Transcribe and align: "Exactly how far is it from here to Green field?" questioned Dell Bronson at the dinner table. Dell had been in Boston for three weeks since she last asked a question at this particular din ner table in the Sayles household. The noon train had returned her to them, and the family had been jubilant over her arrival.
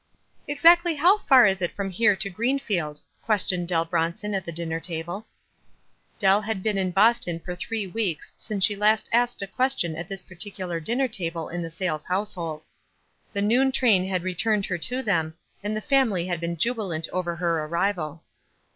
"Exactly 0.47 0.95
how 0.95 1.19
far 1.19 1.45
is 1.45 1.61
it 1.61 1.69
from 1.73 1.91
here 1.91 2.15
to 2.15 2.27
Green 2.31 2.57
field?" 2.57 3.01
questioned 3.21 3.67
Dell 3.67 3.85
Bronson 3.85 4.33
at 4.33 4.45
the 4.45 4.51
dinner 4.51 4.79
table. 4.79 5.27
Dell 6.17 6.41
had 6.41 6.63
been 6.63 6.75
in 6.79 6.89
Boston 6.89 7.39
for 7.39 7.53
three 7.53 7.85
weeks 7.85 8.33
since 8.35 8.63
she 8.65 8.75
last 8.75 9.07
asked 9.13 9.43
a 9.43 9.45
question 9.47 9.95
at 9.95 10.07
this 10.07 10.23
particular 10.23 10.79
din 10.79 10.97
ner 10.97 11.07
table 11.07 11.49
in 11.49 11.61
the 11.61 11.69
Sayles 11.69 12.05
household. 12.05 12.63
The 13.33 13.43
noon 13.43 13.71
train 13.71 14.07
had 14.07 14.23
returned 14.23 14.65
her 14.65 14.79
to 14.79 15.03
them, 15.03 15.35
and 15.63 15.77
the 15.77 15.81
family 15.81 16.25
had 16.25 16.39
been 16.41 16.57
jubilant 16.57 17.07
over 17.13 17.35
her 17.35 17.63
arrival. 17.65 18.23